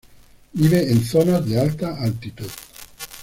[0.55, 2.49] Vive en zonas de alta altitud.